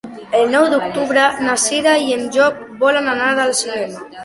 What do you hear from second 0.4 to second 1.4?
nou d'octubre